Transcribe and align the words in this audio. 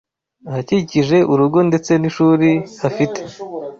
Ahakikije 0.49 1.17
urugo 1.31 1.59
ndetse 1.69 1.91
n’ishuri 1.97 2.49
hafite 2.81 3.19